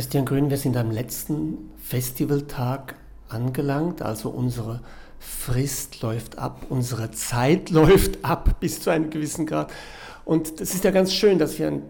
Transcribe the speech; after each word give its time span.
Christian 0.00 0.24
Grün, 0.24 0.48
wir 0.48 0.56
sind 0.56 0.78
am 0.78 0.90
letzten 0.90 1.58
Festivaltag 1.76 2.94
angelangt, 3.28 4.00
also 4.00 4.30
unsere 4.30 4.80
Frist 5.18 6.00
läuft 6.00 6.38
ab, 6.38 6.64
unsere 6.70 7.10
Zeit 7.10 7.68
läuft 7.70 8.24
ab 8.24 8.60
bis 8.60 8.80
zu 8.80 8.88
einem 8.88 9.10
gewissen 9.10 9.44
Grad. 9.44 9.70
Und 10.24 10.58
das 10.58 10.72
ist 10.72 10.84
ja 10.84 10.90
ganz 10.90 11.12
schön, 11.12 11.38
dass 11.38 11.58
wir 11.58 11.82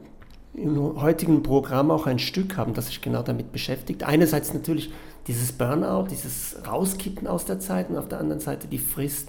im 0.54 1.00
heutigen 1.00 1.44
Programm 1.44 1.92
auch 1.92 2.08
ein 2.08 2.18
Stück 2.18 2.56
haben, 2.56 2.74
das 2.74 2.88
sich 2.88 3.00
genau 3.00 3.22
damit 3.22 3.52
beschäftigt. 3.52 4.02
Einerseits 4.02 4.52
natürlich 4.52 4.90
dieses 5.28 5.52
Burnout, 5.52 6.08
dieses 6.10 6.56
Rauskippen 6.66 7.28
aus 7.28 7.44
der 7.44 7.60
Zeit 7.60 7.90
und 7.90 7.96
auf 7.96 8.08
der 8.08 8.18
anderen 8.18 8.40
Seite 8.40 8.66
die 8.66 8.78
Frist 8.78 9.28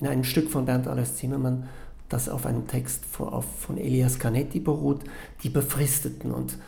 in 0.00 0.06
einem 0.06 0.24
Stück 0.24 0.50
von 0.50 0.66
Bernd 0.66 0.86
Alles 0.86 1.16
Zimmermann, 1.16 1.66
das 2.10 2.28
auf 2.28 2.44
einem 2.44 2.66
Text 2.66 3.06
von 3.06 3.78
Elias 3.78 4.18
Canetti 4.18 4.60
beruht, 4.60 5.00
die 5.42 5.48
Befristeten. 5.48 6.30
Und 6.30 6.58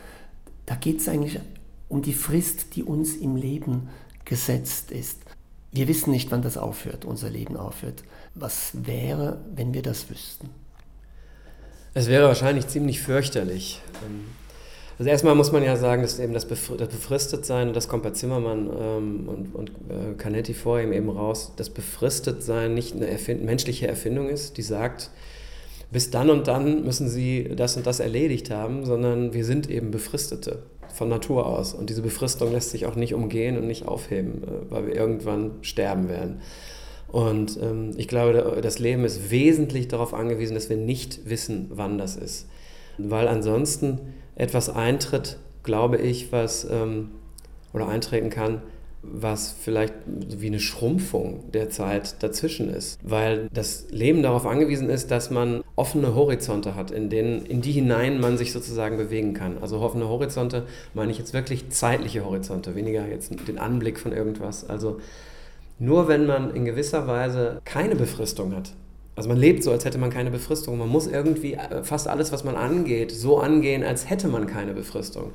da 0.65 0.75
geht 0.75 0.99
es 0.99 1.07
eigentlich 1.07 1.39
um 1.89 2.01
die 2.01 2.13
Frist, 2.13 2.75
die 2.75 2.83
uns 2.83 3.15
im 3.15 3.35
Leben 3.35 3.89
gesetzt 4.25 4.91
ist. 4.91 5.19
Wir 5.71 5.87
wissen 5.87 6.11
nicht, 6.11 6.31
wann 6.31 6.41
das 6.41 6.57
aufhört, 6.57 7.05
unser 7.05 7.29
Leben 7.29 7.57
aufhört. 7.57 8.03
Was 8.35 8.71
wäre, 8.85 9.41
wenn 9.55 9.73
wir 9.73 9.81
das 9.81 10.09
wüssten? 10.09 10.49
Es 11.93 12.07
wäre 12.07 12.27
wahrscheinlich 12.27 12.67
ziemlich 12.67 13.01
fürchterlich. 13.01 13.81
Ähm, 14.05 14.25
also 14.97 15.09
erstmal 15.09 15.35
muss 15.35 15.51
man 15.51 15.63
ja 15.63 15.75
sagen, 15.77 16.03
dass 16.03 16.19
eben 16.19 16.33
das, 16.33 16.45
Befristetsein, 16.45 17.69
und 17.69 17.75
das 17.75 17.87
kommt 17.87 18.03
bei 18.03 18.11
Zimmermann 18.11 18.69
ähm, 18.79 19.27
und, 19.27 19.55
und 19.55 19.69
äh, 19.89 20.13
Canetti 20.17 20.53
vor 20.53 20.79
ihm 20.79 20.93
eben 20.93 21.09
raus, 21.09 21.53
das 21.57 21.69
Befristetsein 21.69 22.73
nicht 22.73 22.95
eine 22.95 23.07
Erfind 23.07 23.43
menschliche 23.43 23.87
Erfindung 23.87 24.29
ist, 24.29 24.57
die 24.57 24.61
sagt, 24.61 25.09
bis 25.91 26.09
dann 26.09 26.29
und 26.29 26.47
dann 26.47 26.83
müssen 26.83 27.09
sie 27.09 27.51
das 27.55 27.75
und 27.77 27.85
das 27.85 27.99
erledigt 27.99 28.49
haben, 28.49 28.85
sondern 28.85 29.33
wir 29.33 29.45
sind 29.45 29.69
eben 29.69 29.91
Befristete 29.91 30.63
von 30.93 31.09
Natur 31.09 31.45
aus. 31.45 31.73
Und 31.73 31.89
diese 31.89 32.01
Befristung 32.01 32.51
lässt 32.51 32.71
sich 32.71 32.85
auch 32.85 32.95
nicht 32.95 33.13
umgehen 33.13 33.57
und 33.57 33.67
nicht 33.67 33.87
aufheben, 33.87 34.43
äh, 34.43 34.71
weil 34.71 34.87
wir 34.87 34.95
irgendwann 34.95 35.51
sterben 35.61 36.09
werden. 36.09 36.41
Und 37.09 37.59
ähm, 37.61 37.91
ich 37.97 38.07
glaube, 38.07 38.59
das 38.61 38.79
Leben 38.79 39.03
ist 39.03 39.31
wesentlich 39.31 39.89
darauf 39.89 40.13
angewiesen, 40.13 40.53
dass 40.53 40.69
wir 40.69 40.77
nicht 40.77 41.29
wissen, 41.29 41.67
wann 41.73 41.97
das 41.97 42.15
ist. 42.15 42.47
Weil 42.97 43.27
ansonsten 43.27 43.99
etwas 44.35 44.69
eintritt, 44.69 45.37
glaube 45.63 45.97
ich, 45.97 46.31
was 46.31 46.65
ähm, 46.69 47.09
oder 47.73 47.89
eintreten 47.89 48.29
kann, 48.29 48.61
was 49.03 49.51
vielleicht 49.51 49.93
wie 50.05 50.47
eine 50.47 50.59
Schrumpfung 50.59 51.51
der 51.51 51.69
Zeit 51.69 52.21
dazwischen 52.21 52.69
ist, 52.69 52.99
weil 53.03 53.47
das 53.51 53.87
Leben 53.89 54.21
darauf 54.21 54.45
angewiesen 54.45 54.89
ist, 54.89 55.09
dass 55.09 55.31
man 55.31 55.63
offene 55.75 56.13
Horizonte 56.13 56.75
hat, 56.75 56.91
in, 56.91 57.09
denen, 57.09 57.45
in 57.45 57.61
die 57.61 57.71
hinein 57.71 58.19
man 58.19 58.37
sich 58.37 58.53
sozusagen 58.53 58.97
bewegen 58.97 59.33
kann. 59.33 59.57
Also 59.59 59.79
offene 59.79 60.07
Horizonte 60.07 60.65
meine 60.93 61.11
ich 61.11 61.17
jetzt 61.17 61.33
wirklich 61.33 61.69
zeitliche 61.69 62.23
Horizonte, 62.25 62.75
weniger 62.75 63.07
jetzt 63.07 63.31
den 63.47 63.57
Anblick 63.57 63.99
von 63.99 64.13
irgendwas. 64.13 64.69
Also 64.69 64.99
nur 65.79 66.07
wenn 66.07 66.27
man 66.27 66.55
in 66.55 66.65
gewisser 66.65 67.07
Weise 67.07 67.59
keine 67.65 67.95
Befristung 67.95 68.55
hat, 68.55 68.73
also 69.15 69.27
man 69.27 69.37
lebt 69.37 69.63
so, 69.63 69.71
als 69.71 69.83
hätte 69.83 69.97
man 69.97 70.09
keine 70.09 70.31
Befristung. 70.31 70.77
Man 70.77 70.87
muss 70.87 71.05
irgendwie 71.05 71.55
äh, 71.55 71.83
fast 71.83 72.07
alles, 72.07 72.31
was 72.31 72.43
man 72.43 72.55
angeht, 72.55 73.11
so 73.11 73.39
angehen, 73.39 73.83
als 73.83 74.09
hätte 74.09 74.27
man 74.27 74.47
keine 74.47 74.73
Befristung 74.73 75.31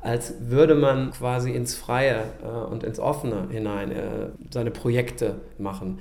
als 0.00 0.34
würde 0.40 0.74
man 0.74 1.12
quasi 1.12 1.52
ins 1.52 1.74
Freie 1.74 2.24
äh, 2.42 2.46
und 2.46 2.84
ins 2.84 2.98
Offene 2.98 3.48
hinein 3.50 3.92
äh, 3.92 4.28
seine 4.50 4.70
Projekte 4.70 5.36
machen. 5.58 5.98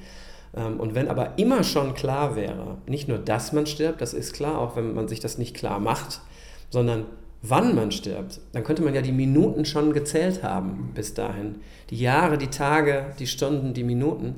Ähm, 0.55 0.79
und 0.79 0.95
wenn 0.95 1.07
aber 1.07 1.37
immer 1.37 1.63
schon 1.63 1.93
klar 1.93 2.35
wäre, 2.35 2.77
nicht 2.87 3.07
nur, 3.07 3.17
dass 3.17 3.51
man 3.51 3.65
stirbt, 3.65 4.01
das 4.01 4.13
ist 4.13 4.33
klar, 4.33 4.57
auch 4.57 4.75
wenn 4.75 4.93
man 4.93 5.07
sich 5.07 5.19
das 5.19 5.37
nicht 5.37 5.55
klar 5.55 5.79
macht, 5.79 6.21
sondern 6.69 7.05
wann 7.41 7.75
man 7.75 7.91
stirbt, 7.91 8.39
dann 8.53 8.63
könnte 8.63 8.81
man 8.81 8.93
ja 8.93 9.01
die 9.01 9.11
Minuten 9.11 9.65
schon 9.65 9.93
gezählt 9.93 10.43
haben 10.43 10.91
bis 10.93 11.13
dahin. 11.13 11.55
Die 11.89 11.99
Jahre, 11.99 12.37
die 12.37 12.47
Tage, 12.47 13.07
die 13.19 13.27
Stunden, 13.27 13.73
die 13.73 13.83
Minuten. 13.83 14.35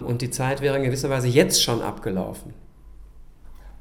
Und 0.00 0.22
die 0.22 0.30
Zeit 0.30 0.60
wäre 0.60 0.76
in 0.76 0.82
gewisser 0.82 1.10
Weise 1.10 1.28
jetzt 1.28 1.62
schon 1.62 1.80
abgelaufen. 1.80 2.52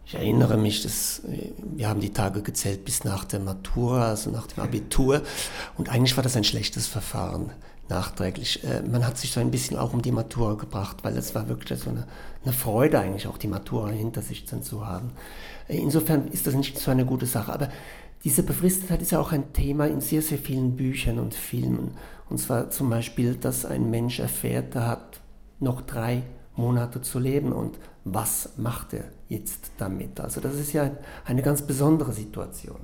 Ich 0.05 0.15
erinnere 0.15 0.57
mich, 0.57 0.83
dass 0.83 1.21
wir 1.57 1.87
haben 1.87 2.01
die 2.01 2.11
Tage 2.11 2.41
gezählt 2.41 2.83
bis 2.85 3.03
nach 3.03 3.23
der 3.23 3.39
Matura, 3.39 4.09
also 4.09 4.31
nach 4.31 4.47
dem 4.47 4.63
Abitur. 4.63 5.21
Und 5.77 5.89
eigentlich 5.89 6.15
war 6.17 6.23
das 6.23 6.35
ein 6.35 6.43
schlechtes 6.43 6.87
Verfahren, 6.87 7.51
nachträglich. 7.89 8.63
Äh, 8.63 8.81
man 8.81 9.05
hat 9.05 9.17
sich 9.17 9.31
so 9.31 9.39
ein 9.39 9.51
bisschen 9.51 9.77
auch 9.77 9.93
um 9.93 10.01
die 10.01 10.11
Matura 10.11 10.55
gebracht, 10.55 10.97
weil 11.03 11.17
es 11.17 11.33
war 11.35 11.47
wirklich 11.47 11.79
so 11.79 11.89
eine, 11.89 12.05
eine 12.43 12.53
Freude 12.53 12.99
eigentlich 12.99 13.27
auch 13.27 13.37
die 13.37 13.47
Matura 13.47 13.89
hinter 13.89 14.21
sich 14.21 14.45
dann 14.45 14.61
zu 14.61 14.85
haben. 14.85 15.11
Äh, 15.67 15.77
insofern 15.77 16.27
ist 16.27 16.47
das 16.47 16.53
nicht 16.53 16.77
so 16.77 16.91
eine 16.91 17.05
gute 17.05 17.25
Sache. 17.25 17.53
Aber 17.53 17.69
diese 18.23 18.43
Befristetheit 18.43 19.01
ist 19.01 19.11
ja 19.11 19.19
auch 19.19 19.31
ein 19.31 19.53
Thema 19.53 19.87
in 19.87 20.01
sehr, 20.01 20.21
sehr 20.21 20.37
vielen 20.37 20.75
Büchern 20.75 21.19
und 21.19 21.33
Filmen. 21.33 21.91
Und 22.29 22.39
zwar 22.39 22.69
zum 22.69 22.89
Beispiel, 22.89 23.35
dass 23.35 23.65
ein 23.65 23.89
Mensch 23.89 24.19
erfährt, 24.19 24.75
er 24.75 24.87
hat 24.87 25.21
noch 25.59 25.81
drei 25.81 26.23
Monate 26.55 27.01
zu 27.01 27.19
leben 27.19 27.51
und 27.51 27.79
was 28.03 28.51
macht 28.57 28.93
er 28.93 29.05
jetzt 29.29 29.71
damit? 29.77 30.19
Also 30.19 30.41
das 30.41 30.55
ist 30.55 30.73
ja 30.73 30.91
eine 31.25 31.41
ganz 31.41 31.61
besondere 31.63 32.13
Situation. 32.13 32.79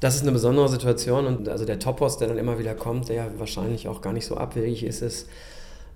Das 0.00 0.16
ist 0.16 0.22
eine 0.22 0.32
besondere 0.32 0.68
Situation 0.68 1.26
und 1.26 1.48
also 1.48 1.64
der 1.64 1.78
Topos, 1.78 2.18
der 2.18 2.28
dann 2.28 2.38
immer 2.38 2.58
wieder 2.58 2.74
kommt, 2.74 3.08
der 3.08 3.16
ja 3.16 3.30
wahrscheinlich 3.38 3.88
auch 3.88 4.02
gar 4.02 4.12
nicht 4.12 4.26
so 4.26 4.36
abwegig 4.36 4.84
ist, 4.84 5.00
ist, 5.00 5.28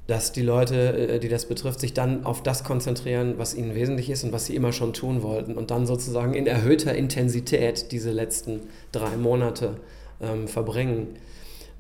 dass 0.07 0.33
die 0.33 0.43
Leute, 0.43 0.97
äh, 0.97 1.21
die 1.21 1.29
das 1.29 1.45
betrifft, 1.45 1.81
sich 1.81 1.93
dann 1.93 2.25
auf 2.25 2.43
das 2.43 2.65
konzentrieren, 2.65 3.35
was 3.37 3.55
ihnen 3.55 3.75
wesentlich 3.75 4.09
ist 4.09 4.25
und 4.25 4.33
was 4.33 4.47
sie 4.47 4.57
immer 4.57 4.73
schon 4.73 4.95
tun 4.95 5.23
wollten 5.23 5.55
und 5.55 5.71
dann 5.71 5.87
sozusagen 5.87 6.33
in 6.33 6.47
erhöhter 6.47 6.95
Intensität 6.95 7.93
diese 7.93 8.11
letzten 8.11 8.63
drei 8.91 9.17
Monate 9.17 9.77
ähm, 10.21 10.49
verbringen. 10.49 11.09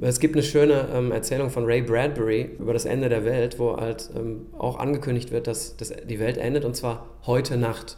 Es 0.00 0.20
gibt 0.20 0.36
eine 0.36 0.44
schöne 0.44 0.88
ähm, 0.94 1.10
Erzählung 1.10 1.50
von 1.50 1.64
Ray 1.64 1.82
Bradbury 1.82 2.50
über 2.60 2.72
das 2.72 2.84
Ende 2.84 3.08
der 3.08 3.24
Welt, 3.24 3.58
wo 3.58 3.76
halt 3.76 4.10
ähm, 4.16 4.46
auch 4.56 4.78
angekündigt 4.78 5.32
wird, 5.32 5.48
dass, 5.48 5.76
dass 5.76 5.92
die 6.08 6.20
Welt 6.20 6.36
endet 6.36 6.64
und 6.64 6.76
zwar 6.76 7.06
heute 7.26 7.56
Nacht. 7.56 7.96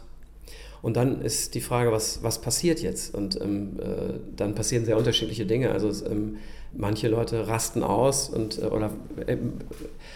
Und 0.81 0.97
dann 0.97 1.21
ist 1.21 1.53
die 1.53 1.61
Frage, 1.61 1.91
was, 1.91 2.23
was 2.23 2.41
passiert 2.41 2.79
jetzt? 2.79 3.13
Und 3.13 3.39
ähm, 3.39 3.79
äh, 3.79 4.13
dann 4.35 4.55
passieren 4.55 4.83
sehr 4.83 4.97
unterschiedliche 4.97 5.45
Dinge. 5.45 5.71
Also 5.71 5.89
ähm, 6.07 6.37
manche 6.73 7.07
Leute 7.07 7.47
rasten 7.47 7.83
aus 7.83 8.29
und 8.29 8.57
äh, 8.57 8.65
oder 8.65 8.89
äh, 9.27 9.37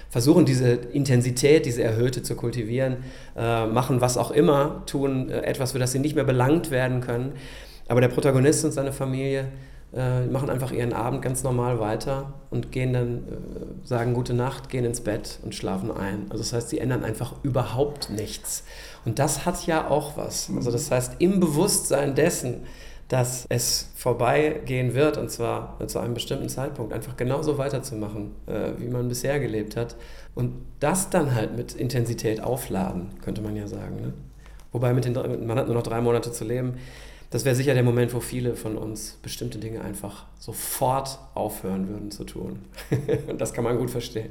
versuchen 0.09 0.45
diese 0.45 0.71
Intensität, 0.71 1.67
diese 1.67 1.83
Erhöhte 1.83 2.23
zu 2.23 2.35
kultivieren, 2.35 2.97
äh, 3.37 3.67
machen 3.67 4.01
was 4.01 4.17
auch 4.17 4.31
immer, 4.31 4.81
tun 4.87 5.29
äh, 5.29 5.41
etwas, 5.41 5.73
für 5.73 5.79
das 5.79 5.91
sie 5.91 5.99
nicht 5.99 6.15
mehr 6.15 6.23
belangt 6.23 6.71
werden 6.71 7.01
können. 7.01 7.33
Aber 7.87 8.01
der 8.01 8.07
Protagonist 8.07 8.65
und 8.65 8.71
seine 8.71 8.91
Familie 8.91 9.49
äh, 9.95 10.25
machen 10.25 10.49
einfach 10.49 10.71
ihren 10.71 10.91
Abend 10.91 11.21
ganz 11.21 11.43
normal 11.43 11.79
weiter 11.79 12.33
und 12.51 12.71
gehen 12.71 12.91
dann, 12.91 13.17
äh, 13.17 13.87
sagen 13.87 14.13
gute 14.13 14.33
Nacht, 14.33 14.69
gehen 14.69 14.83
ins 14.83 14.99
Bett 15.01 15.39
und 15.43 15.55
schlafen 15.55 15.89
ein. 15.89 16.25
Also 16.29 16.43
das 16.43 16.51
heißt, 16.51 16.69
sie 16.69 16.79
ändern 16.79 17.03
einfach 17.03 17.33
überhaupt 17.43 18.09
nichts. 18.09 18.65
Und 19.05 19.19
das 19.19 19.45
hat 19.45 19.65
ja 19.67 19.89
auch 19.89 20.17
was. 20.17 20.51
Also 20.53 20.69
das 20.69 20.91
heißt, 20.91 21.13
im 21.19 21.39
Bewusstsein 21.39 22.13
dessen, 22.13 22.63
dass 23.07 23.45
es 23.49 23.91
vorbeigehen 23.95 24.95
wird, 24.95 25.17
und 25.17 25.29
zwar 25.31 25.77
zu 25.87 25.99
einem 25.99 26.15
bestimmten 26.15 26.49
Zeitpunkt, 26.49 26.91
einfach 26.91 27.15
genauso 27.15 27.57
weiterzumachen, 27.57 28.31
äh, 28.47 28.71
wie 28.77 28.87
man 28.87 29.07
bisher 29.07 29.39
gelebt 29.39 29.77
hat. 29.77 29.95
Und 30.33 30.55
das 30.81 31.09
dann 31.09 31.33
halt 31.33 31.55
mit 31.55 31.73
Intensität 31.73 32.41
aufladen, 32.41 33.11
könnte 33.21 33.41
man 33.41 33.55
ja 33.55 33.67
sagen. 33.67 33.95
Ne? 34.01 34.13
Wobei 34.73 34.93
mit 34.93 35.05
den, 35.05 35.13
man 35.13 35.57
hat 35.57 35.67
nur 35.67 35.75
noch 35.75 35.83
drei 35.83 36.01
Monate 36.01 36.33
zu 36.33 36.43
leben 36.43 36.73
das 37.35 37.43
wäre 37.43 37.53
sicher 37.53 37.73
der 37.73 37.83
Moment, 37.83 38.13
wo 38.13 38.21
viele 38.21 38.55
von 38.55 38.77
uns 38.77 39.17
bestimmte 39.21 39.57
Dinge 39.57 39.81
einfach 39.81 40.23
sofort 40.39 41.19
aufhören 41.33 41.89
würden 41.89 42.09
zu 42.09 42.23
tun. 42.23 42.59
Und 43.27 43.41
das 43.41 43.51
kann 43.51 43.65
man 43.65 43.77
gut 43.77 43.91
verstehen. 43.91 44.29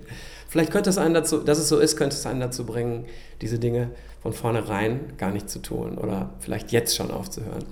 Vielleicht 0.49 0.71
könnte 0.71 0.89
es 0.89 0.97
einen 0.97 1.13
dazu, 1.13 1.41
dass 1.41 1.59
es 1.59 1.69
so 1.69 1.79
ist, 1.79 1.99
könnte 1.99 2.17
es 2.17 2.25
einen 2.25 2.41
dazu 2.41 2.65
bringen, 2.65 3.05
diese 3.43 3.59
Dinge 3.59 3.91
von 4.23 4.33
vornherein 4.33 5.01
gar 5.19 5.33
nicht 5.33 5.51
zu 5.51 5.59
tun 5.59 5.99
oder 5.99 6.31
vielleicht 6.41 6.73
jetzt 6.73 6.97
schon 6.97 7.11
aufzuhören. 7.11 7.67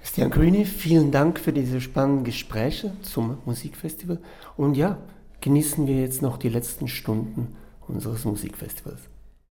Christian 0.00 0.30
Grüni, 0.30 0.64
vielen 0.64 1.10
Dank 1.10 1.38
für 1.38 1.52
diese 1.52 1.82
spannenden 1.82 2.24
Gespräche 2.24 2.92
zum 3.02 3.36
Musikfestival. 3.44 4.20
Und 4.56 4.78
ja, 4.78 4.96
genießen 5.42 5.86
wir 5.86 6.00
jetzt 6.00 6.22
noch 6.22 6.38
die 6.38 6.48
letzten 6.48 6.88
Stunden 6.88 7.54
unseres 7.86 8.24
Musikfestivals. 8.24 9.00